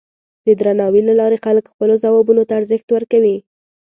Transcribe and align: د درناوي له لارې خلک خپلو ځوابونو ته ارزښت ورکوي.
د 0.45 0.47
درناوي 0.59 1.01
له 1.09 1.13
لارې 1.19 1.37
خلک 1.45 1.65
خپلو 1.73 1.93
ځوابونو 2.03 2.41
ته 2.47 2.53
ارزښت 2.59 2.87
ورکوي. 2.91 3.37